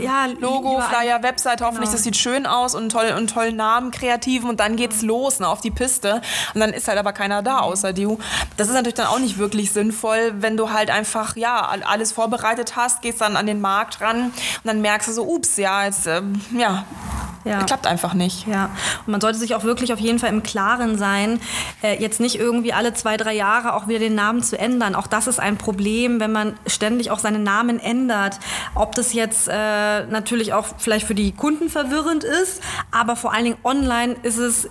Ja, 0.00 0.26
Logo, 0.38 0.80
Flyer, 0.80 1.22
Website, 1.22 1.60
hoffentlich, 1.60 1.88
genau. 1.88 1.92
das 1.92 2.02
sieht 2.02 2.16
schön 2.16 2.46
aus 2.46 2.74
und 2.74 2.90
toll 2.90 3.14
und 3.16 3.30
tollen 3.30 3.56
Namen, 3.56 3.90
kreativen 3.90 4.48
und 4.48 4.60
dann 4.60 4.76
geht's 4.76 5.02
los 5.02 5.40
ne, 5.40 5.48
auf 5.48 5.60
die 5.60 5.70
Piste 5.70 6.20
und 6.54 6.60
dann 6.60 6.72
ist 6.72 6.88
halt 6.88 6.98
aber 6.98 7.12
keiner 7.12 7.42
da 7.42 7.60
außer 7.60 7.92
du. 7.92 8.18
Das 8.56 8.68
ist 8.68 8.74
natürlich 8.74 8.94
dann 8.94 9.06
auch 9.06 9.19
nicht 9.20 9.38
wirklich 9.38 9.72
sinnvoll, 9.72 10.34
wenn 10.38 10.56
du 10.56 10.70
halt 10.70 10.90
einfach, 10.90 11.36
ja, 11.36 11.68
alles 11.84 12.12
vorbereitet 12.12 12.76
hast, 12.76 13.02
gehst 13.02 13.20
dann 13.20 13.36
an 13.36 13.46
den 13.46 13.60
Markt 13.60 14.00
ran 14.00 14.24
und 14.26 14.34
dann 14.64 14.80
merkst 14.80 15.08
du 15.08 15.12
so, 15.12 15.24
ups, 15.24 15.56
ja, 15.56 15.84
jetzt, 15.84 16.06
ähm, 16.06 16.40
ja, 16.56 16.84
ja. 17.44 17.62
Klappt 17.62 17.86
einfach 17.86 18.12
nicht. 18.14 18.46
Ja. 18.46 18.70
Und 19.06 19.12
man 19.12 19.20
sollte 19.20 19.38
sich 19.38 19.54
auch 19.54 19.64
wirklich 19.64 19.92
auf 19.92 19.98
jeden 19.98 20.18
Fall 20.18 20.28
im 20.30 20.42
Klaren 20.42 20.98
sein, 20.98 21.40
äh, 21.82 22.00
jetzt 22.00 22.20
nicht 22.20 22.38
irgendwie 22.38 22.72
alle 22.72 22.92
zwei, 22.92 23.16
drei 23.16 23.34
Jahre 23.34 23.74
auch 23.74 23.88
wieder 23.88 23.98
den 23.98 24.14
Namen 24.14 24.42
zu 24.42 24.58
ändern. 24.58 24.94
Auch 24.94 25.06
das 25.06 25.26
ist 25.26 25.40
ein 25.40 25.56
Problem, 25.56 26.20
wenn 26.20 26.32
man 26.32 26.58
ständig 26.66 27.10
auch 27.10 27.18
seinen 27.18 27.42
Namen 27.42 27.80
ändert. 27.80 28.38
Ob 28.74 28.94
das 28.94 29.14
jetzt 29.14 29.48
äh, 29.48 30.04
natürlich 30.06 30.52
auch 30.52 30.66
vielleicht 30.78 31.06
für 31.06 31.14
die 31.14 31.32
Kunden 31.32 31.70
verwirrend 31.70 32.24
ist, 32.24 32.60
aber 32.90 33.16
vor 33.16 33.32
allen 33.32 33.44
Dingen 33.44 33.58
online 33.64 34.16
ist 34.22 34.36
es 34.36 34.68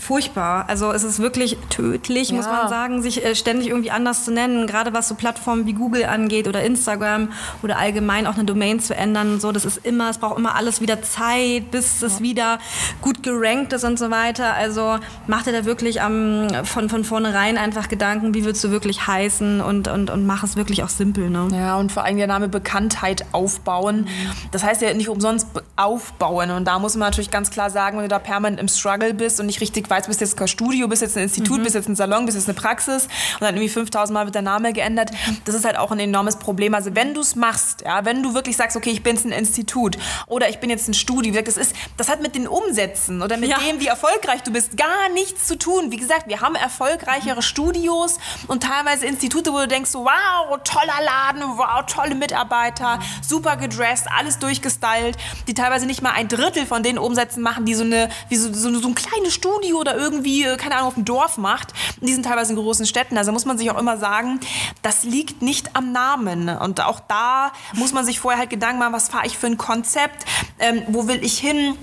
furchtbar. 0.00 0.68
Also 0.68 0.92
es 0.92 1.04
ist 1.04 1.18
wirklich 1.18 1.56
tödlich, 1.70 2.30
ja. 2.30 2.36
muss 2.36 2.46
man 2.46 2.68
sagen, 2.68 3.02
sich 3.02 3.24
äh, 3.24 3.34
ständig 3.34 3.68
irgendwie 3.68 3.90
anders 3.90 4.24
zu 4.24 4.32
nennen. 4.32 4.66
Gerade 4.66 4.92
was 4.92 5.08
so 5.08 5.14
Plattformen 5.14 5.66
wie 5.66 5.72
Google 5.72 6.04
angeht 6.04 6.48
oder 6.48 6.62
Instagram 6.62 7.30
oder 7.62 7.78
allgemein 7.78 8.26
auch 8.26 8.34
eine 8.34 8.44
Domain 8.44 8.80
zu 8.80 8.94
ändern. 8.94 9.40
So, 9.40 9.52
das 9.52 9.64
ist 9.64 9.84
immer, 9.84 10.10
es 10.10 10.18
braucht 10.18 10.38
immer 10.38 10.54
alles 10.54 10.80
wieder 10.80 11.02
Zeit, 11.02 11.70
bis 11.70 12.02
es 12.02 12.20
wieder 12.20 12.58
gut 13.00 13.22
gerankt 13.22 13.72
ist 13.72 13.84
und 13.84 13.98
so 13.98 14.10
weiter. 14.10 14.54
Also 14.54 14.98
mach 15.26 15.42
dir 15.42 15.52
da 15.52 15.64
wirklich 15.64 16.00
am, 16.00 16.48
von, 16.64 16.88
von 16.88 17.04
vornherein 17.04 17.58
einfach 17.58 17.88
Gedanken, 17.88 18.34
wie 18.34 18.44
willst 18.44 18.62
du 18.64 18.70
wirklich 18.70 19.06
heißen 19.06 19.60
und, 19.60 19.88
und, 19.88 20.10
und 20.10 20.26
mach 20.26 20.42
es 20.44 20.56
wirklich 20.56 20.82
auch 20.82 20.88
simpel. 20.88 21.30
Ne? 21.30 21.48
Ja, 21.52 21.76
und 21.76 21.92
vor 21.92 22.04
allem 22.04 22.16
der 22.16 22.26
Name 22.26 22.48
Bekanntheit 22.48 23.24
aufbauen. 23.32 24.08
Das 24.50 24.62
heißt 24.62 24.82
ja 24.82 24.92
nicht 24.94 25.08
umsonst 25.08 25.48
aufbauen. 25.76 26.50
Und 26.50 26.66
da 26.66 26.78
muss 26.78 26.94
man 26.96 27.08
natürlich 27.08 27.30
ganz 27.30 27.50
klar 27.50 27.70
sagen, 27.70 27.96
wenn 27.96 28.04
du 28.04 28.08
da 28.08 28.18
permanent 28.18 28.60
im 28.60 28.68
Struggle 28.68 29.14
bist 29.14 29.40
und 29.40 29.46
nicht 29.46 29.60
richtig 29.60 29.85
richtig 29.86 29.90
weißt, 29.90 30.08
bist 30.08 30.20
jetzt 30.20 30.36
kein 30.36 30.48
Studio, 30.48 30.88
bist 30.88 31.02
jetzt 31.02 31.16
ein 31.16 31.24
Institut, 31.24 31.58
mhm. 31.58 31.64
bist 31.64 31.74
jetzt 31.74 31.88
ein 31.88 31.96
Salon, 31.96 32.26
bist 32.26 32.36
jetzt 32.36 32.48
eine 32.48 32.58
Praxis 32.58 33.04
und 33.04 33.42
dann 33.42 33.54
irgendwie 33.54 33.68
5000 33.68 34.14
Mal 34.14 34.24
wird 34.26 34.34
der 34.34 34.42
Name 34.42 34.72
geändert. 34.72 35.10
Das 35.44 35.54
ist 35.54 35.64
halt 35.64 35.76
auch 35.76 35.90
ein 35.90 35.98
enormes 35.98 36.36
Problem. 36.36 36.74
Also 36.74 36.94
wenn 36.94 37.14
du 37.14 37.20
es 37.20 37.36
machst, 37.36 37.82
ja, 37.82 38.04
wenn 38.04 38.22
du 38.22 38.34
wirklich 38.34 38.56
sagst, 38.56 38.76
okay, 38.76 38.90
ich 38.90 39.02
bin 39.02 39.16
jetzt 39.16 39.24
ein 39.24 39.32
Institut 39.32 39.96
oder 40.26 40.48
ich 40.48 40.58
bin 40.58 40.70
jetzt 40.70 40.88
ein 40.88 40.94
Studio, 40.94 41.40
das, 41.42 41.56
ist, 41.56 41.74
das 41.96 42.08
hat 42.08 42.22
mit 42.22 42.34
den 42.34 42.48
Umsätzen 42.48 43.22
oder 43.22 43.36
mit 43.36 43.50
ja. 43.50 43.58
dem, 43.58 43.80
wie 43.80 43.86
erfolgreich 43.86 44.42
du 44.42 44.52
bist, 44.52 44.76
gar 44.76 45.08
nichts 45.12 45.46
zu 45.46 45.58
tun. 45.58 45.90
Wie 45.90 45.96
gesagt, 45.96 46.28
wir 46.28 46.40
haben 46.40 46.54
erfolgreichere 46.54 47.42
Studios 47.42 48.18
und 48.48 48.62
teilweise 48.62 49.06
Institute, 49.06 49.52
wo 49.52 49.58
du 49.58 49.68
denkst, 49.68 49.94
wow, 49.94 50.58
toller 50.64 51.00
Laden, 51.04 51.42
wow, 51.56 51.84
tolle 51.86 52.14
Mitarbeiter, 52.14 52.98
super 53.26 53.56
gedresst, 53.56 54.06
alles 54.16 54.38
durchgestylt, 54.38 55.16
die 55.46 55.54
teilweise 55.54 55.86
nicht 55.86 56.02
mal 56.02 56.12
ein 56.12 56.28
Drittel 56.28 56.66
von 56.66 56.82
den 56.82 56.98
Umsätzen 56.98 57.42
machen, 57.42 57.64
die 57.64 57.74
so, 57.74 57.84
eine, 57.84 58.08
wie 58.28 58.36
so, 58.36 58.52
so, 58.52 58.72
so 58.78 58.88
ein 58.88 58.94
kleines 58.94 59.34
Studio 59.34 59.75
oder 59.78 59.96
irgendwie, 59.96 60.44
äh, 60.44 60.56
keine 60.56 60.76
Ahnung, 60.76 60.88
auf 60.88 60.94
dem 60.94 61.04
Dorf 61.04 61.38
macht. 61.38 61.72
Die 62.00 62.12
sind 62.12 62.24
teilweise 62.24 62.52
in 62.52 62.58
großen 62.58 62.86
Städten. 62.86 63.18
Also 63.18 63.32
muss 63.32 63.44
man 63.44 63.58
sich 63.58 63.70
auch 63.70 63.78
immer 63.78 63.98
sagen, 63.98 64.40
das 64.82 65.04
liegt 65.04 65.42
nicht 65.42 65.76
am 65.76 65.92
Namen. 65.92 66.48
Und 66.48 66.80
auch 66.80 67.00
da 67.00 67.52
muss 67.74 67.92
man 67.92 68.04
sich 68.04 68.20
vorher 68.20 68.40
halt 68.40 68.50
Gedanken 68.50 68.78
machen, 68.78 68.92
was 68.92 69.08
fahre 69.08 69.26
ich 69.26 69.38
für 69.38 69.46
ein 69.46 69.56
Konzept, 69.56 70.24
ähm, 70.58 70.82
wo 70.88 71.08
will 71.08 71.24
ich 71.24 71.38
hin 71.38 71.76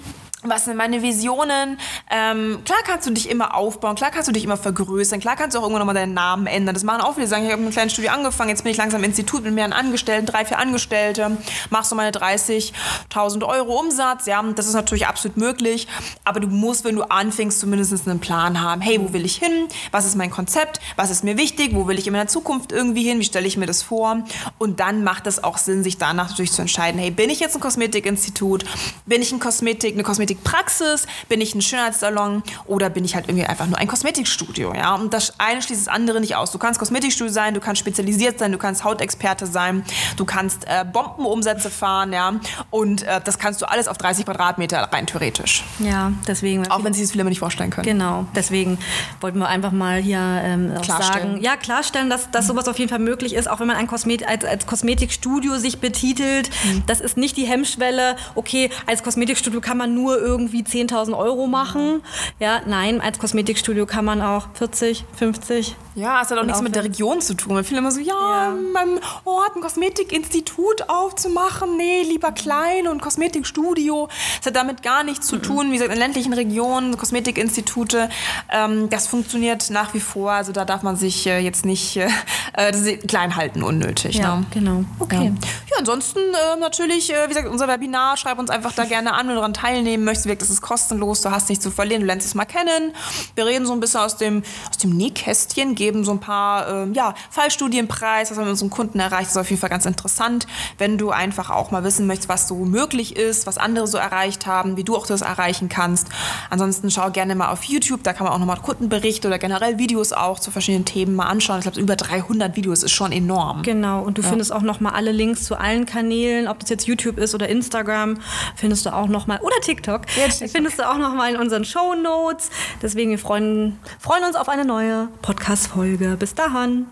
was 0.44 0.66
sind 0.66 0.78
meine 0.78 1.02
Visionen? 1.02 1.78
Ähm, 2.12 2.60
klar 2.66 2.80
kannst 2.86 3.08
du 3.08 3.12
dich 3.12 3.30
immer 3.30 3.56
aufbauen, 3.56 3.96
klar 3.96 4.12
kannst 4.12 4.28
du 4.28 4.32
dich 4.32 4.44
immer 4.44 4.58
vergrößern, 4.58 5.20
klar 5.20 5.36
kannst 5.36 5.56
du 5.56 5.60
auch 5.60 5.64
irgendwann 5.64 5.80
nochmal 5.80 5.96
deinen 5.96 6.14
Namen 6.14 6.48
ändern. 6.48 6.74
Das 6.74 6.84
machen 6.84 7.02
auch 7.02 7.16
viele, 7.16 7.28
sagen, 7.28 7.46
ich 7.46 7.52
habe 7.52 7.62
mit 7.62 7.68
einem 7.68 7.74
kleinen 7.74 7.90
Studio 7.90 8.12
angefangen, 8.12 8.50
jetzt 8.50 8.64
bin 8.64 8.72
ich 8.72 8.78
langsam 8.78 9.02
im 9.02 9.06
Institut 9.06 9.44
mit 9.44 9.54
mehreren 9.54 9.74
Angestellten, 9.74 10.26
drei, 10.26 10.46
vier 10.46 10.60
Angestellte, 10.60 11.38
machst 11.70 11.92
du 11.92 11.96
meine 11.96 12.12
30.000 12.12 13.46
Euro 13.46 13.80
Umsatz, 13.80 14.26
ja, 14.26 14.44
das 14.56 14.68
ist 14.68 14.74
natürlich 14.74 15.08
absolut 15.08 15.38
möglich, 15.38 15.88
aber 16.24 16.40
du 16.40 16.48
musst, 16.48 16.84
wenn 16.84 16.96
du 16.96 17.04
anfängst, 17.04 17.60
zumindest 17.60 18.08
einen 18.08 18.20
Plan 18.20 18.62
haben. 18.62 18.82
Hey, 18.82 19.00
wo 19.00 19.14
will 19.14 19.26
ich 19.26 19.38
hin? 19.38 19.68
Was 19.92 20.06
ist 20.06 20.16
mein 20.16 20.32
Konzept? 20.32 20.80
Was 20.96 21.10
ist 21.10 21.24
mir 21.24 21.38
wichtig? 21.38 21.72
Wo 21.74 21.88
will 21.88 22.00
ich 22.00 22.08
in 22.08 22.14
meiner 22.14 22.28
Zukunft 22.28 22.72
irgendwie 22.72 23.04
hin? 23.04 23.20
Wie 23.20 23.24
stelle 23.24 23.48
ich 23.48 23.58
mir 23.58 23.66
das 23.66 23.84
vor? 23.84 24.24
Und 24.58 24.80
dann 24.80 25.04
macht 25.04 25.28
es 25.28 25.44
auch 25.44 25.58
Sinn, 25.58 25.84
sich 25.84 25.98
danach 25.98 26.30
natürlich 26.30 26.52
zu 26.52 26.62
entscheiden, 26.62 27.00
hey, 27.00 27.12
bin 27.12 27.30
ich 27.30 27.40
jetzt 27.40 27.56
ein 27.56 27.62
Kosmetikinstitut? 27.62 28.66
Bin 29.06 29.22
ich 29.22 29.32
ein 29.32 29.40
Kosmetik, 29.40 29.94
eine 29.94 30.04
Kosmetik 30.04 30.33
Kosmetikpraxis? 30.36 31.06
Bin 31.30 31.42
ich 31.42 31.56
ein 31.56 31.62
Schönheitssalon 31.62 32.44
oder 32.66 32.90
bin 32.90 33.06
ich 33.06 33.16
halt 33.16 33.28
irgendwie 33.28 33.46
einfach 33.46 33.68
nur 33.68 33.78
ein 33.78 33.88
Kosmetikstudio? 33.88 34.74
Ja? 34.74 34.96
Und 34.96 35.14
das 35.14 35.40
eine 35.40 35.62
schließt 35.62 35.88
das 35.88 35.94
andere 35.94 36.20
nicht 36.20 36.36
aus. 36.36 36.52
Du 36.52 36.58
kannst 36.58 36.80
Kosmetikstudio 36.80 37.32
sein, 37.32 37.54
du 37.54 37.60
kannst 37.60 37.80
spezialisiert 37.80 38.40
sein, 38.40 38.52
du 38.52 38.58
kannst 38.58 38.84
Hautexperte 38.84 39.46
sein, 39.46 39.84
du 40.18 40.26
kannst 40.26 40.66
äh, 40.66 40.86
Bombenumsätze 40.86 41.70
fahren, 41.70 42.14
ja. 42.14 42.34
Und 42.70 43.04
äh, 43.04 43.22
das 43.24 43.40
kannst 43.40 43.62
du 43.62 43.70
alles 43.70 43.88
auf 43.88 43.98
30 43.98 44.26
Quadratmeter 44.26 44.80
rein 44.92 45.08
theoretisch. 45.08 45.64
Ja, 45.80 46.12
deswegen. 46.28 46.70
Auch 46.70 46.84
wenn 46.84 46.94
sich 46.94 47.04
das 47.04 47.12
viele 47.12 47.24
nicht 47.26 47.40
vorstellen 47.40 47.70
können. 47.70 47.86
Genau, 47.86 48.26
deswegen 48.36 48.78
wollten 49.22 49.40
wir 49.40 49.48
einfach 49.48 49.72
mal 49.72 50.00
hier 50.00 50.20
ähm, 50.20 50.72
sagen, 50.84 51.40
ja, 51.42 51.58
klarstellen, 51.58 52.10
dass, 52.10 52.32
dass 52.32 52.48
sowas 52.48 52.68
auf 52.68 52.78
jeden 52.80 52.90
Fall 52.90 53.00
möglich 53.00 53.34
ist, 53.34 53.50
auch 53.50 53.60
wenn 53.60 53.68
man 53.68 53.78
ein 53.78 53.88
Kosmet 53.88 54.28
als, 54.28 54.46
als 54.46 54.66
Kosmetikstudio 54.66 55.58
sich 55.58 55.80
betitelt. 55.80 56.50
Mhm. 56.64 56.84
Das 56.88 57.02
ist 57.02 57.18
nicht 57.18 57.38
die 57.38 57.46
Hemmschwelle, 57.46 58.16
okay, 58.36 58.70
als 58.86 59.04
Kosmetikstudio 59.04 59.62
kann 59.62 59.78
man 59.78 59.94
nur 59.94 60.18
irgendwie 60.24 60.64
10.000 60.64 61.18
Euro 61.18 61.48
machen. 61.48 62.02
Ja, 62.40 62.62
nein, 62.66 63.02
als 63.02 63.20
Kosmetikstudio 63.20 63.86
kann 63.86 64.06
man 64.06 64.22
auch 64.22 64.48
40, 64.54 65.06
50. 65.16 65.76
Ja, 65.96 66.22
es 66.24 66.32
hat 66.32 66.40
auch 66.40 66.44
nichts 66.44 66.62
mit 66.62 66.74
der 66.76 66.84
Region 66.84 67.22
zu 67.22 67.36
tun. 67.36 67.54
Man 67.54 67.64
viele 67.64 67.80
immer 67.80 67.92
so, 67.92 68.00
ja, 68.00 68.14
ja. 68.14 68.50
meinem 68.74 69.00
Ort 69.26 69.56
ein 69.56 69.62
Kosmetikinstitut 69.62 70.90
aufzumachen. 70.90 71.78
Nee, 71.78 72.02
lieber 72.04 72.32
klein 72.32 72.88
und 72.88 73.02
Kosmetikstudio. 73.02 74.10
Es 74.40 74.48
hat 74.48 74.56
damit 74.56 74.82
gar 74.82 75.04
nichts 75.04 75.28
zu 75.28 75.38
tun. 75.38 75.70
Wie 75.70 75.74
gesagt, 75.74 75.94
in 75.94 76.00
ländlichen 76.00 76.34
Regionen, 76.34 76.98
Kosmetikinstitute, 76.98 78.10
ähm, 78.52 78.90
das 78.90 79.08
funktioniert 79.08 79.70
nach 79.70 79.94
wie 79.94 80.00
vor. 80.00 80.32
Also 80.32 80.52
da 80.52 80.66
darf 80.66 80.82
man 80.82 80.96
sich 80.96 81.28
äh, 81.28 81.40
jetzt 81.40 81.64
nicht 81.64 81.98
äh, 81.98 82.10
äh 82.54 82.98
klein 82.98 83.36
halten, 83.36 83.62
unnötig. 83.62 84.16
Ja, 84.16 84.38
ne? 84.38 84.46
genau. 84.52 84.86
Okay. 85.00 85.16
Ja, 85.16 85.24
ja 85.24 85.78
ansonsten 85.80 86.20
äh, 86.20 86.60
natürlich, 86.60 87.14
äh, 87.14 87.26
wie 87.26 87.30
gesagt, 87.30 87.48
unser 87.48 87.68
Webinar, 87.68 88.18
schreib 88.18 88.40
uns 88.40 88.50
einfach 88.50 88.74
da 88.74 88.86
gerne 88.94 89.14
an, 89.14 89.28
du 89.28 89.36
daran 89.36 89.54
teilnehmen 89.54 90.03
möchtest. 90.04 90.42
Das 90.42 90.50
ist 90.50 90.62
kostenlos, 90.62 91.22
du 91.22 91.32
hast 91.32 91.50
nichts 91.50 91.64
zu 91.64 91.72
verlieren, 91.72 92.02
du 92.02 92.08
lernst 92.08 92.28
es 92.28 92.36
mal 92.36 92.46
kennen. 92.46 92.94
Wir 93.36 93.46
reden 93.46 93.66
so 93.66 93.74
ein 93.74 93.80
bisschen 93.80 94.02
aus 94.02 94.18
dem, 94.18 94.44
aus 94.70 94.78
dem 94.78 94.92
Nähkästchen, 94.92 95.76
geben 95.76 96.04
so 96.04 96.12
ein 96.12 96.20
paar 96.20 96.68
ähm, 96.68 96.94
ja, 96.94 97.14
Fallstudienpreis, 97.30 98.32
was 98.32 98.38
wir 98.38 98.44
mit 98.44 98.52
unseren 98.52 98.70
Kunden 98.70 99.00
erreicht. 99.00 99.26
Das 99.26 99.32
ist 99.32 99.38
auf 99.38 99.50
jeden 99.50 99.60
Fall 99.60 99.70
ganz 99.70 99.86
interessant, 99.86 100.48
wenn 100.78 100.98
du 100.98 101.12
einfach 101.12 101.50
auch 101.50 101.72
mal 101.72 101.84
wissen 101.84 102.08
möchtest, 102.08 102.30
was 102.30 102.48
so 102.48 102.56
möglich 102.56 103.16
ist, 103.16 103.48
was 103.48 103.58
andere 103.58 103.88
so 103.88 103.98
erreicht 103.98 104.46
haben, 104.46 104.78
wie 104.78 104.84
du 104.84 104.96
auch 104.96 105.08
das 105.08 105.22
erreichen 105.22 105.70
kannst. 105.70 106.08
Ansonsten 106.50 106.92
schau 106.92 107.10
gerne 107.12 107.36
mal 107.36 107.50
auf 107.50 107.64
YouTube, 107.64 108.04
da 108.04 108.14
kann 108.14 108.26
man 108.26 108.34
auch 108.34 108.40
nochmal 108.40 108.58
Kundenberichte 108.58 109.28
oder 109.28 109.40
generell 109.40 109.78
Videos 109.78 110.14
auch 110.14 110.40
zu 110.40 110.52
verschiedenen 110.52 110.86
Themen 110.86 111.16
mal 111.16 111.26
anschauen. 111.26 111.60
Ich 111.60 111.64
glaube, 111.64 111.80
über 111.80 111.96
300 111.96 112.56
Videos 112.56 112.84
ist 112.84 112.92
schon 112.92 113.12
enorm. 113.12 113.62
Genau, 113.64 114.02
und 114.02 114.18
du 114.18 114.22
ja. 114.22 114.30
findest 114.30 114.52
auch 114.52 114.62
nochmal 114.62 114.94
alle 114.94 115.12
Links 115.12 115.44
zu 115.44 115.56
allen 115.56 115.86
Kanälen, 115.86 116.48
ob 116.48 116.60
das 116.60 116.70
jetzt 116.70 116.88
YouTube 116.88 117.18
ist 117.18 117.36
oder 117.36 117.48
Instagram, 117.48 118.18
findest 118.56 118.86
du 118.86 118.94
auch 118.94 119.08
nochmal, 119.08 119.40
oder 119.42 119.56
TikTok, 119.62 119.93
ja, 120.16 120.48
findest 120.48 120.80
du 120.80 120.90
auch 120.90 120.98
nochmal 120.98 121.34
in 121.34 121.40
unseren 121.40 121.66
Show 121.66 121.96
Notes. 121.96 122.50
Deswegen 122.82 123.12
wir 123.12 123.20
freuen, 123.20 123.80
freuen 124.00 124.24
uns 124.24 124.36
auf 124.36 124.50
eine 124.50 124.66
neue 124.66 125.10
Podcast-Folge. 125.22 126.18
Bis 126.18 126.36
dahin. 126.36 126.88